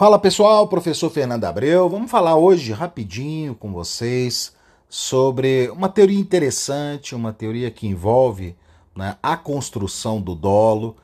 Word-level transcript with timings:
Fala 0.00 0.18
pessoal, 0.18 0.66
professor 0.66 1.10
Fernando 1.10 1.44
Abreu. 1.44 1.86
Vamos 1.86 2.10
falar 2.10 2.34
hoje 2.34 2.72
rapidinho 2.72 3.54
com 3.54 3.70
vocês 3.70 4.50
sobre 4.88 5.68
uma 5.68 5.90
teoria 5.90 6.18
interessante, 6.18 7.14
uma 7.14 7.34
teoria 7.34 7.70
que 7.70 7.86
envolve 7.86 8.56
né, 8.96 9.18
a 9.22 9.36
construção 9.36 10.18
do 10.18 10.34
dolo, 10.34 10.96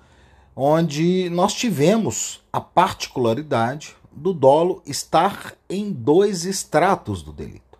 onde 0.56 1.28
nós 1.28 1.52
tivemos 1.52 2.40
a 2.50 2.58
particularidade 2.58 3.94
do 4.10 4.32
dolo 4.32 4.82
estar 4.86 5.52
em 5.68 5.92
dois 5.92 6.46
estratos 6.46 7.20
do 7.20 7.34
delito. 7.34 7.78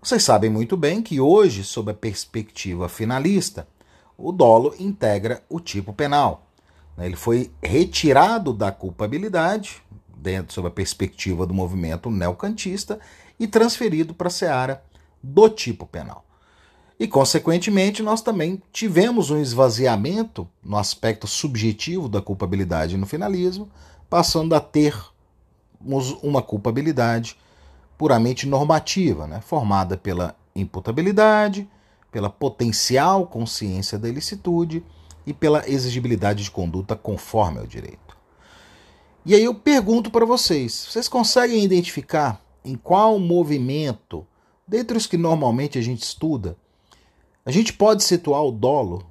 Vocês 0.00 0.22
sabem 0.22 0.48
muito 0.48 0.76
bem 0.76 1.02
que 1.02 1.20
hoje, 1.20 1.64
sob 1.64 1.90
a 1.90 1.94
perspectiva 1.94 2.88
finalista, 2.88 3.66
o 4.16 4.30
dolo 4.30 4.76
integra 4.78 5.42
o 5.48 5.58
tipo 5.58 5.92
penal. 5.92 6.46
Ele 6.96 7.16
foi 7.16 7.50
retirado 7.60 8.52
da 8.52 8.70
culpabilidade 8.70 9.82
dentro 10.26 10.52
sob 10.52 10.66
a 10.66 10.72
perspectiva 10.72 11.46
do 11.46 11.54
movimento 11.54 12.10
neocantista 12.10 12.98
e 13.38 13.46
transferido 13.46 14.12
para 14.12 14.26
a 14.26 14.30
seara 14.30 14.82
do 15.22 15.48
tipo 15.48 15.86
penal. 15.86 16.24
E, 16.98 17.06
consequentemente, 17.06 18.02
nós 18.02 18.22
também 18.22 18.60
tivemos 18.72 19.30
um 19.30 19.40
esvaziamento 19.40 20.48
no 20.64 20.76
aspecto 20.76 21.28
subjetivo 21.28 22.08
da 22.08 22.20
culpabilidade 22.20 22.96
no 22.96 23.06
finalismo, 23.06 23.70
passando 24.10 24.52
a 24.54 24.60
termos 24.60 26.10
uma 26.22 26.42
culpabilidade 26.42 27.36
puramente 27.96 28.48
normativa, 28.48 29.28
né, 29.28 29.40
formada 29.40 29.96
pela 29.96 30.34
imputabilidade, 30.56 31.68
pela 32.10 32.28
potencial 32.28 33.26
consciência 33.26 33.96
da 33.96 34.08
ilicitude 34.08 34.82
e 35.24 35.32
pela 35.32 35.68
exigibilidade 35.68 36.42
de 36.42 36.50
conduta 36.50 36.96
conforme 36.96 37.58
ao 37.60 37.66
direito. 37.66 38.05
E 39.28 39.34
aí 39.34 39.42
eu 39.42 39.52
pergunto 39.52 40.08
para 40.08 40.24
vocês: 40.24 40.86
vocês 40.88 41.08
conseguem 41.08 41.64
identificar 41.64 42.40
em 42.64 42.76
qual 42.76 43.18
movimento, 43.18 44.24
dentre 44.64 44.96
os 44.96 45.04
que 45.04 45.16
normalmente 45.16 45.76
a 45.76 45.82
gente 45.82 46.00
estuda, 46.04 46.56
a 47.44 47.50
gente 47.50 47.72
pode 47.72 48.04
situar 48.04 48.44
o 48.44 48.52
dolo 48.52 49.04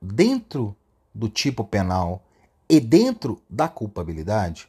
dentro 0.00 0.74
do 1.12 1.28
tipo 1.28 1.64
penal 1.64 2.22
e 2.68 2.78
dentro 2.78 3.42
da 3.50 3.66
culpabilidade? 3.66 4.68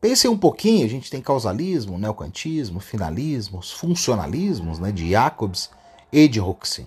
Pensem 0.00 0.30
um 0.30 0.38
pouquinho, 0.38 0.86
a 0.86 0.88
gente 0.88 1.10
tem 1.10 1.20
causalismo, 1.20 1.98
neocantismo, 1.98 2.78
finalismo, 2.78 3.58
os 3.58 3.72
funcionalismos 3.72 4.78
né, 4.78 4.92
de 4.92 5.10
Jacobs 5.10 5.70
e 6.12 6.28
de 6.28 6.40
Huxley. 6.40 6.86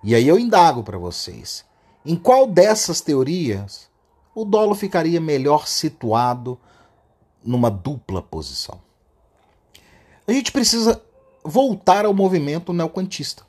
E 0.00 0.14
aí 0.14 0.28
eu 0.28 0.38
indago 0.38 0.84
para 0.84 0.96
vocês, 0.96 1.64
em 2.06 2.14
qual 2.14 2.46
dessas 2.46 3.00
teorias 3.00 3.90
o 4.34 4.44
dolo 4.44 4.74
ficaria 4.74 5.20
melhor 5.20 5.66
situado 5.66 6.58
numa 7.44 7.70
dupla 7.70 8.22
posição. 8.22 8.80
A 10.26 10.32
gente 10.32 10.52
precisa 10.52 11.02
voltar 11.44 12.06
ao 12.06 12.14
movimento 12.14 12.72
neocantista, 12.72 13.44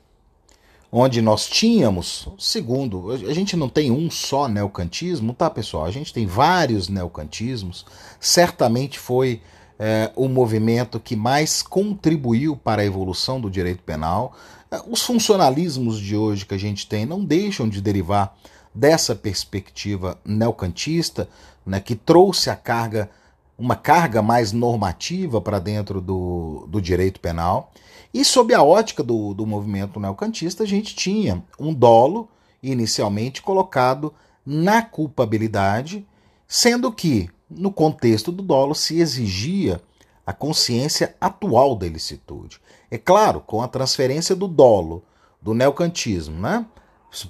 onde 0.90 1.22
nós 1.22 1.46
tínhamos, 1.46 2.28
segundo, 2.38 3.12
a 3.12 3.32
gente 3.32 3.56
não 3.56 3.68
tem 3.68 3.90
um 3.90 4.10
só 4.10 4.48
neocantismo, 4.48 5.32
tá, 5.32 5.48
pessoal? 5.48 5.84
A 5.84 5.90
gente 5.90 6.12
tem 6.12 6.26
vários 6.26 6.88
neocantismos. 6.88 7.86
Certamente 8.20 8.98
foi 8.98 9.40
é, 9.78 10.10
o 10.14 10.28
movimento 10.28 11.00
que 11.00 11.16
mais 11.16 11.62
contribuiu 11.62 12.56
para 12.56 12.82
a 12.82 12.84
evolução 12.84 13.40
do 13.40 13.50
direito 13.50 13.82
penal. 13.82 14.34
É, 14.70 14.80
os 14.88 15.02
funcionalismos 15.02 15.98
de 15.98 16.16
hoje 16.16 16.46
que 16.46 16.54
a 16.54 16.58
gente 16.58 16.86
tem 16.86 17.06
não 17.06 17.24
deixam 17.24 17.68
de 17.68 17.80
derivar 17.80 18.36
dessa 18.74 19.14
perspectiva 19.14 20.18
neocantista, 20.24 21.28
né, 21.64 21.78
que 21.80 21.94
trouxe 21.94 22.50
a 22.50 22.56
carga, 22.56 23.08
uma 23.56 23.76
carga 23.76 24.20
mais 24.20 24.52
normativa 24.52 25.40
para 25.40 25.58
dentro 25.58 26.00
do, 26.00 26.66
do 26.68 26.80
direito 26.82 27.20
penal. 27.20 27.72
E 28.12 28.24
sob 28.24 28.52
a 28.52 28.62
ótica 28.62 29.02
do, 29.02 29.32
do 29.34 29.46
movimento 29.46 30.00
neocantista, 30.00 30.64
a 30.64 30.66
gente 30.66 30.94
tinha 30.94 31.42
um 31.58 31.72
dolo 31.72 32.28
inicialmente 32.62 33.42
colocado 33.42 34.12
na 34.44 34.82
culpabilidade, 34.82 36.06
sendo 36.46 36.92
que, 36.92 37.30
no 37.48 37.70
contexto 37.70 38.32
do 38.32 38.42
dolo, 38.42 38.74
se 38.74 39.00
exigia 39.00 39.80
a 40.26 40.32
consciência 40.32 41.14
atual 41.20 41.76
da 41.76 41.86
ilicitude. 41.86 42.60
É 42.90 42.98
claro, 42.98 43.40
com 43.40 43.62
a 43.62 43.68
transferência 43.68 44.34
do 44.34 44.48
dolo 44.48 45.02
do 45.40 45.52
neocantismo, 45.52 46.40
né? 46.40 46.64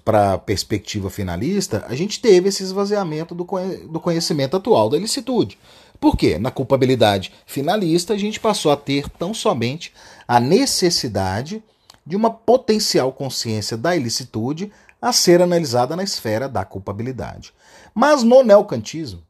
Para 0.05 0.35
a 0.35 0.39
perspectiva 0.39 1.11
finalista, 1.11 1.85
a 1.89 1.95
gente 1.95 2.21
teve 2.21 2.49
esse 2.49 2.63
esvaziamento 2.63 3.35
do, 3.35 3.47
do 3.91 4.01
conhecimento 4.01 4.57
atual 4.57 4.89
da 4.89 4.97
ilicitude. 4.97 5.59
Por 6.01 6.17
quê? 6.17 6.39
Na 6.39 6.51
culpabilidade 6.51 7.33
finalista, 7.47 8.15
a 8.15 8.19
gente 8.19 8.41
passou 8.41 8.73
a 8.73 8.77
ter 8.77 9.09
tão 9.11 9.35
somente 9.35 9.93
a 10.27 10.41
necessidade 10.41 11.63
de 12.07 12.17
uma 12.17 12.31
potencial 12.31 13.13
consciência 13.13 13.77
da 13.77 13.95
ilicitude 13.95 14.73
a 15.01 15.13
ser 15.13 15.43
analisada 15.43 15.95
na 15.95 16.03
esfera 16.03 16.49
da 16.49 16.65
culpabilidade. 16.65 17.53
Mas 17.95 18.23
no 18.23 18.43
neocantismo, 18.43 19.23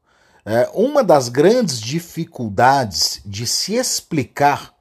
é, 0.46 0.70
uma 0.74 1.02
das 1.02 1.28
grandes 1.28 1.80
dificuldades 1.80 3.20
de 3.24 3.46
se 3.46 3.74
explicar 3.74 4.74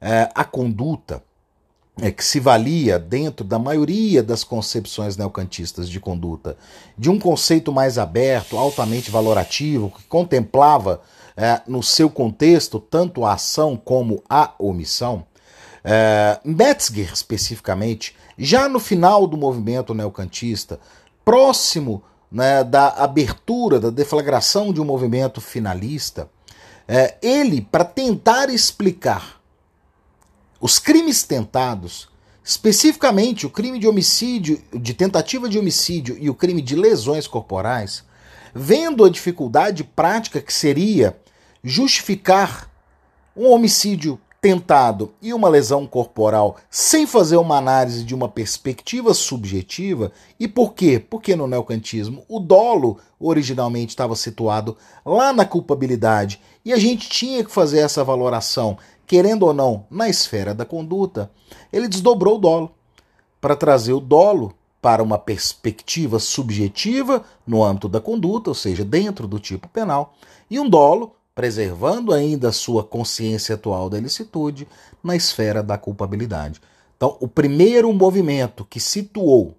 é, 0.00 0.30
a 0.34 0.44
conduta 0.44 1.22
é, 2.00 2.10
que 2.10 2.24
se 2.24 2.40
valia 2.40 2.98
dentro 2.98 3.44
da 3.44 3.58
maioria 3.58 4.22
das 4.22 4.42
concepções 4.42 5.16
neocantistas 5.16 5.88
de 5.88 6.00
conduta 6.00 6.56
de 6.96 7.10
um 7.10 7.18
conceito 7.18 7.70
mais 7.70 7.98
aberto, 7.98 8.56
altamente 8.56 9.10
valorativo, 9.10 9.90
que 9.90 10.02
contemplava 10.04 11.02
é, 11.36 11.60
no 11.66 11.82
seu 11.82 12.08
contexto 12.08 12.80
tanto 12.80 13.24
a 13.24 13.34
ação 13.34 13.76
como 13.76 14.22
a 14.28 14.54
omissão. 14.58 15.26
É, 15.84 16.40
Metzger, 16.44 17.12
especificamente, 17.12 18.16
já 18.38 18.68
no 18.68 18.80
final 18.80 19.26
do 19.26 19.36
movimento 19.36 19.92
neocantista, 19.92 20.80
próximo 21.24 22.02
né, 22.30 22.64
da 22.64 22.88
abertura, 22.88 23.78
da 23.78 23.90
deflagração 23.90 24.72
de 24.72 24.80
um 24.80 24.84
movimento 24.84 25.40
finalista, 25.40 26.30
é, 26.88 27.16
ele, 27.22 27.60
para 27.60 27.84
tentar 27.84 28.48
explicar 28.48 29.41
os 30.62 30.78
crimes 30.78 31.24
tentados, 31.24 32.08
especificamente 32.44 33.44
o 33.44 33.50
crime 33.50 33.80
de 33.80 33.88
homicídio, 33.88 34.62
de 34.72 34.94
tentativa 34.94 35.48
de 35.48 35.58
homicídio 35.58 36.16
e 36.20 36.30
o 36.30 36.34
crime 36.36 36.62
de 36.62 36.76
lesões 36.76 37.26
corporais, 37.26 38.04
vendo 38.54 39.04
a 39.04 39.10
dificuldade 39.10 39.82
prática 39.82 40.40
que 40.40 40.52
seria 40.52 41.18
justificar 41.64 42.70
um 43.36 43.50
homicídio 43.50 44.20
tentado 44.40 45.12
e 45.20 45.34
uma 45.34 45.48
lesão 45.48 45.84
corporal 45.84 46.56
sem 46.70 47.08
fazer 47.08 47.36
uma 47.38 47.56
análise 47.56 48.04
de 48.04 48.14
uma 48.14 48.28
perspectiva 48.28 49.14
subjetiva. 49.14 50.12
E 50.38 50.46
por 50.46 50.74
quê? 50.74 50.98
Porque 50.98 51.34
no 51.34 51.48
neocantismo 51.48 52.24
o 52.28 52.38
dolo 52.38 52.98
originalmente 53.18 53.90
estava 53.90 54.14
situado 54.14 54.76
lá 55.04 55.32
na 55.32 55.44
culpabilidade 55.44 56.40
e 56.64 56.72
a 56.72 56.76
gente 56.76 57.08
tinha 57.08 57.44
que 57.44 57.50
fazer 57.50 57.80
essa 57.80 58.04
valoração 58.04 58.78
querendo 59.12 59.42
ou 59.42 59.52
não, 59.52 59.84
na 59.90 60.08
esfera 60.08 60.54
da 60.54 60.64
conduta, 60.64 61.30
ele 61.70 61.86
desdobrou 61.86 62.36
o 62.36 62.40
dolo 62.40 62.74
para 63.42 63.54
trazer 63.54 63.92
o 63.92 64.00
dolo 64.00 64.54
para 64.80 65.02
uma 65.02 65.18
perspectiva 65.18 66.18
subjetiva 66.18 67.22
no 67.46 67.62
âmbito 67.62 67.90
da 67.90 68.00
conduta, 68.00 68.48
ou 68.48 68.54
seja, 68.54 68.86
dentro 68.86 69.28
do 69.28 69.38
tipo 69.38 69.68
penal, 69.68 70.14
e 70.50 70.58
um 70.58 70.66
dolo 70.66 71.14
preservando 71.34 72.10
ainda 72.10 72.48
a 72.48 72.52
sua 72.52 72.82
consciência 72.82 73.54
atual 73.54 73.90
da 73.90 73.98
ilicitude 73.98 74.66
na 75.04 75.14
esfera 75.14 75.62
da 75.62 75.76
culpabilidade. 75.76 76.58
Então, 76.96 77.18
o 77.20 77.28
primeiro 77.28 77.92
movimento 77.92 78.64
que 78.64 78.80
situou 78.80 79.54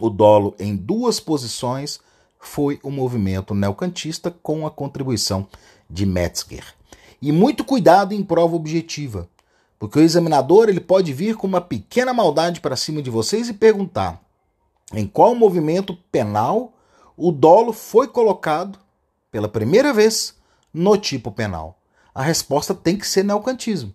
o 0.00 0.08
dolo 0.08 0.54
em 0.58 0.74
duas 0.74 1.20
posições 1.20 2.00
foi 2.38 2.80
o 2.82 2.90
movimento 2.90 3.54
neocantista 3.54 4.30
com 4.30 4.66
a 4.66 4.70
contribuição 4.70 5.46
de 5.90 6.06
Metzger. 6.06 6.79
E 7.20 7.32
muito 7.32 7.64
cuidado 7.64 8.14
em 8.14 8.22
prova 8.22 8.56
objetiva, 8.56 9.28
porque 9.78 9.98
o 9.98 10.02
examinador 10.02 10.68
ele 10.68 10.80
pode 10.80 11.12
vir 11.12 11.36
com 11.36 11.46
uma 11.46 11.60
pequena 11.60 12.14
maldade 12.14 12.60
para 12.60 12.76
cima 12.76 13.02
de 13.02 13.10
vocês 13.10 13.48
e 13.48 13.54
perguntar 13.54 14.22
em 14.92 15.06
qual 15.06 15.34
movimento 15.34 15.96
penal 16.10 16.72
o 17.16 17.30
dolo 17.30 17.72
foi 17.72 18.08
colocado 18.08 18.78
pela 19.30 19.48
primeira 19.48 19.92
vez 19.92 20.34
no 20.72 20.96
tipo 20.96 21.30
penal. 21.30 21.78
A 22.14 22.22
resposta 22.22 22.74
tem 22.74 22.96
que 22.96 23.06
ser 23.06 23.24
neocantismo. 23.24 23.94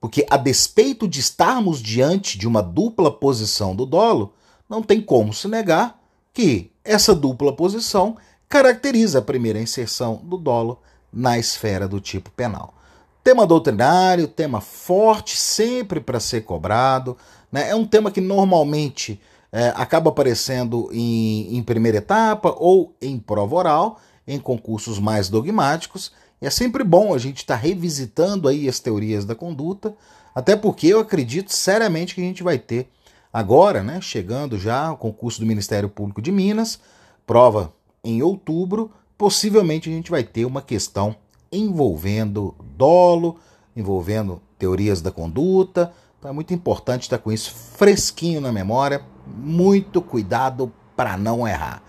Porque, 0.00 0.26
a 0.30 0.36
despeito 0.36 1.08
de 1.08 1.20
estarmos 1.20 1.82
diante 1.82 2.38
de 2.38 2.46
uma 2.46 2.62
dupla 2.62 3.10
posição 3.10 3.74
do 3.74 3.86
dolo, 3.86 4.34
não 4.68 4.82
tem 4.82 5.00
como 5.00 5.32
se 5.32 5.48
negar 5.48 5.98
que 6.32 6.70
essa 6.84 7.14
dupla 7.14 7.54
posição 7.54 8.16
caracteriza 8.48 9.18
a 9.18 9.22
primeira 9.22 9.60
inserção 9.60 10.20
do 10.22 10.36
dolo 10.36 10.80
na 11.14 11.38
esfera 11.38 11.86
do 11.86 12.00
tipo 12.00 12.30
penal. 12.30 12.74
Tema 13.22 13.46
doutrinário, 13.46 14.28
tema 14.28 14.60
forte, 14.60 15.36
sempre 15.36 16.00
para 16.00 16.20
ser 16.20 16.42
cobrado. 16.42 17.16
Né? 17.50 17.70
É 17.70 17.74
um 17.74 17.86
tema 17.86 18.10
que 18.10 18.20
normalmente 18.20 19.20
é, 19.52 19.72
acaba 19.76 20.10
aparecendo 20.10 20.90
em, 20.92 21.56
em 21.56 21.62
primeira 21.62 21.98
etapa 21.98 22.54
ou 22.58 22.94
em 23.00 23.18
prova 23.18 23.54
oral 23.54 24.00
em 24.26 24.38
concursos 24.38 24.98
mais 24.98 25.28
dogmáticos. 25.28 26.12
E 26.42 26.46
é 26.46 26.50
sempre 26.50 26.82
bom 26.82 27.14
a 27.14 27.18
gente 27.18 27.38
estar 27.38 27.54
tá 27.54 27.60
revisitando 27.60 28.48
aí 28.48 28.68
as 28.68 28.80
teorias 28.80 29.24
da 29.24 29.34
conduta, 29.34 29.94
até 30.34 30.56
porque 30.56 30.88
eu 30.88 31.00
acredito 31.00 31.54
seriamente 31.54 32.14
que 32.14 32.20
a 32.20 32.24
gente 32.24 32.42
vai 32.42 32.58
ter 32.58 32.90
agora, 33.32 33.82
né, 33.82 34.00
chegando 34.00 34.58
já 34.58 34.92
o 34.92 34.96
concurso 34.96 35.40
do 35.40 35.46
Ministério 35.46 35.88
Público 35.88 36.20
de 36.20 36.30
Minas, 36.30 36.78
prova 37.26 37.72
em 38.02 38.22
outubro, 38.22 38.90
possivelmente 39.16 39.88
a 39.88 39.92
gente 39.92 40.10
vai 40.10 40.22
ter 40.22 40.44
uma 40.44 40.62
questão 40.62 41.16
envolvendo 41.50 42.54
dolo, 42.76 43.38
envolvendo 43.76 44.40
teorias 44.58 45.00
da 45.00 45.10
conduta. 45.10 45.92
Então 46.18 46.30
é 46.30 46.34
muito 46.34 46.54
importante 46.54 47.02
estar 47.02 47.18
com 47.18 47.30
isso 47.30 47.52
fresquinho 47.52 48.40
na 48.40 48.52
memória. 48.52 49.04
Muito 49.26 50.02
cuidado 50.02 50.72
para 50.96 51.16
não 51.16 51.46
errar. 51.46 51.82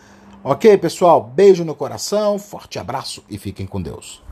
Ok, 0.43 0.77
pessoal? 0.77 1.23
Beijo 1.23 1.65
no 1.65 1.73
coração, 1.73 2.37
forte 2.37 2.77
abraço 2.77 3.23
e 3.29 3.37
fiquem 3.37 3.65
com 3.65 3.81
Deus. 3.81 4.24